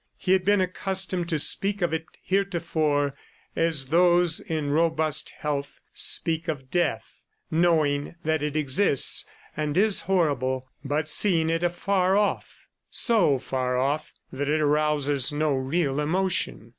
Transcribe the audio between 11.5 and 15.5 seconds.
it afar off... so far off that it arouses